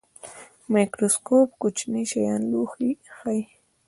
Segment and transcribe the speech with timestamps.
[0.73, 3.41] مایکروسکوپ کوچني شیان لوی ښيي